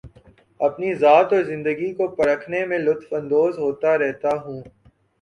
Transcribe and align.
اپنی 0.59 0.93
ذات 0.95 1.33
اور 1.33 1.43
زندگی 1.43 1.91
کو 1.93 2.07
پرکھنے 2.15 2.65
میں 2.65 2.79
لطف 2.79 3.13
اندوز 3.13 3.57
ہوتا 3.59 3.97
رہتا 3.99 4.37
ہوں 4.45 4.61